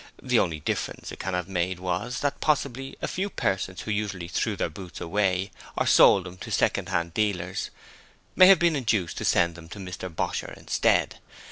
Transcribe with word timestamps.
The 0.19 0.39
only 0.39 0.61
difference 0.61 1.11
It 1.11 1.19
can 1.19 1.35
have 1.35 1.47
made 1.47 1.77
was 1.79 2.21
that 2.21 2.39
possibly 2.41 2.95
a 3.03 3.07
few 3.07 3.29
persons 3.29 3.81
who 3.81 3.91
usually 3.91 4.27
threw 4.27 4.55
their 4.55 4.67
boots 4.67 4.99
away 4.99 5.51
or 5.77 5.85
sold 5.85 6.23
them 6.23 6.37
to 6.37 6.49
second 6.49 6.89
hand 6.89 7.13
dealers 7.13 7.69
may 8.35 8.47
have 8.47 8.57
been 8.57 8.75
induced 8.75 9.17
to 9.19 9.25
send 9.25 9.53
them 9.53 9.69
to 9.69 9.77
Mr 9.77 10.09
Bosher 10.09 10.55
instead. 10.57 11.19